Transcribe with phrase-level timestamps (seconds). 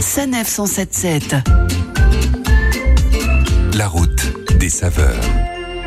[0.00, 1.36] Sanef 177.
[3.74, 5.20] La route des saveurs.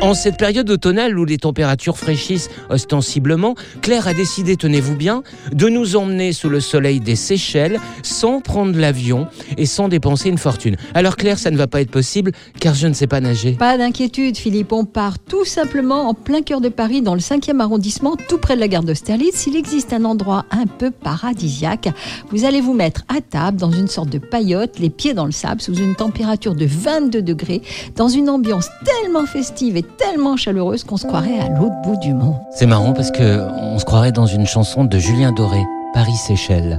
[0.04, 5.70] En cette période automnale où les températures fraîchissent ostensiblement, Claire a décidé, tenez-vous bien, de
[5.70, 10.76] nous emmener sous le soleil des Seychelles sans prendre l'avion et sans dépenser une fortune.
[10.92, 13.52] Alors Claire, ça ne va pas être possible car je ne sais pas nager.
[13.52, 14.74] Pas d'inquiétude, Philippe.
[14.74, 18.56] On part tout simplement en plein cœur de Paris, dans le 5e arrondissement, tout près
[18.56, 19.46] de la gare d'Austerlitz.
[19.46, 21.88] Il existe un endroit un peu paradisiaque.
[22.28, 25.32] Vous allez vous mettre à table dans une sorte de paillote, les pieds dans le
[25.32, 27.62] sable, sous une température de 22 degrés,
[27.96, 32.12] dans une ambiance tellement festive et tellement chaleureuse qu'on se croirait à l'autre bout du
[32.12, 32.36] monde.
[32.50, 35.62] C'est marrant parce que on se croirait dans une chanson de Julien Doré,
[35.92, 36.78] Paris-Seychelles.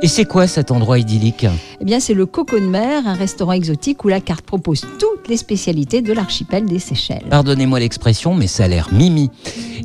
[0.00, 1.44] Et c'est quoi cet endroit idyllique?
[1.80, 5.26] Eh bien, c'est le Coco de Mer, un restaurant exotique où la carte propose toutes
[5.28, 7.24] les spécialités de l'archipel des Seychelles.
[7.28, 9.28] Pardonnez-moi l'expression, mais ça a l'air mimi.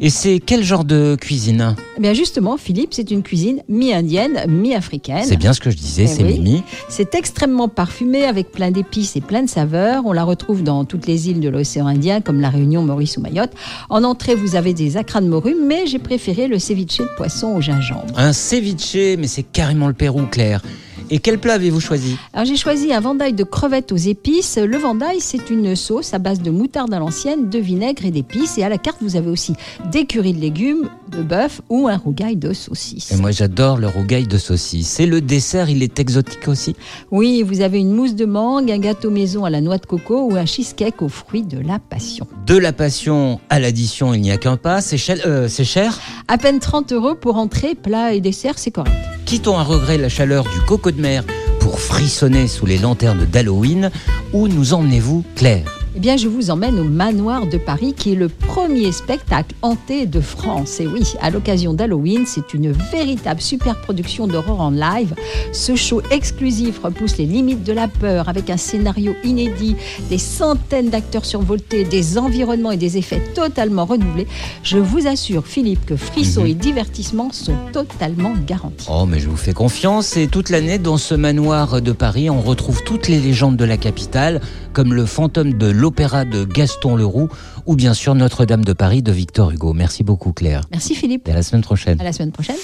[0.01, 5.23] Et c'est quel genre de cuisine Eh bien, justement, Philippe, c'est une cuisine mi-indienne, mi-africaine.
[5.25, 6.33] C'est bien ce que je disais, Eh c'est oui.
[6.39, 6.63] mimi.
[6.89, 10.03] C'est extrêmement parfumé avec plein d'épices et plein de saveurs.
[10.05, 13.21] On la retrouve dans toutes les îles de l'océan Indien comme la Réunion, Maurice ou
[13.21, 13.51] Mayotte.
[13.89, 17.55] En entrée, vous avez des acras de morue, mais j'ai préféré le ceviche de poisson
[17.55, 18.05] au gingembre.
[18.15, 20.61] Un ceviche, mais c'est carrément le Pérou, Claire.
[21.09, 24.57] Et quel plat avez-vous choisi Alors j'ai choisi un vandaille de crevettes aux épices.
[24.57, 28.57] Le vandaille, c'est une sauce à base de moutarde à l'ancienne, de vinaigre et d'épices.
[28.57, 29.53] Et à la carte, vous avez aussi
[29.91, 33.11] des currys de légumes, de bœuf ou un rougail de saucisse.
[33.11, 34.99] Et moi j'adore le rougail de saucisse.
[34.99, 36.75] Et le dessert, il est exotique aussi
[37.11, 40.29] Oui, vous avez une mousse de mangue, un gâteau maison à la noix de coco
[40.31, 42.27] ou un cheesecake aux fruits de la passion.
[42.45, 44.81] De la passion à l'addition, il n'y a qu'un pas.
[44.81, 49.12] C'est cher, euh, cher À peine 30 euros pour entrée, plat et dessert, c'est correct.
[49.33, 51.23] Quittons à regret la chaleur du coco de mer
[51.59, 53.89] pour frissonner sous les lanternes d'Halloween.
[54.31, 55.82] Où nous emmenez-vous, Claire?
[55.95, 60.07] Eh bien, je vous emmène au Manoir de Paris, qui est le premier spectacle hanté
[60.07, 60.79] de France.
[60.79, 65.13] Et oui, à l'occasion d'Halloween, c'est une véritable super production d'horreur en live.
[65.51, 69.75] Ce show exclusif repousse les limites de la peur avec un scénario inédit,
[70.09, 74.27] des centaines d'acteurs survoltés, des environnements et des effets totalement renouvelés.
[74.63, 76.47] Je vous assure, Philippe, que frissons Mhm.
[76.47, 78.87] et divertissement sont totalement garantis.
[78.89, 80.17] Oh, mais je vous fais confiance.
[80.17, 83.77] Et toute l'année, dans ce manoir de Paris, on retrouve toutes les légendes de la
[83.77, 84.41] capitale,
[84.73, 87.27] comme le fantôme de l'opéra de Gaston Leroux,
[87.65, 89.73] ou bien sûr Notre-Dame de Paris de Victor Hugo.
[89.73, 90.61] Merci beaucoup, Claire.
[90.71, 91.27] Merci Philippe.
[91.27, 91.99] Et à la semaine prochaine.
[91.99, 92.55] À la semaine prochaine.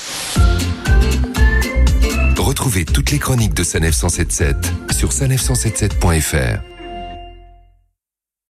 [2.37, 4.55] Retrouvez toutes les chroniques de Sanef 177
[4.91, 6.78] sur sanef177.fr.